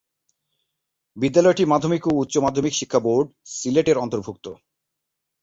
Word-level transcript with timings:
বিদ্যালয়টি 1.17 1.63
মাধ্যমিক 1.65 2.03
ও 2.07 2.11
উচ্চ 2.21 2.33
মাধ্যমিক 2.37 2.73
শিক্ষা 2.75 2.99
বোর্ড, 2.99 3.27
সিলেট 3.53 3.87
এর 3.89 3.97
অন্তর্ভুক্ত। 3.97 4.45